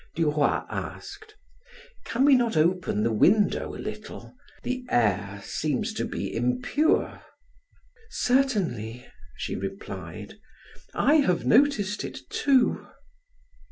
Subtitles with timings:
[0.15, 1.35] Duroy asked:
[2.05, 4.33] "Can we not open the window a little?
[4.63, 7.21] The air seems to be impure."
[8.09, 9.05] "Certainly,"
[9.37, 10.39] she replied;
[10.95, 12.87] "I have noticed it too."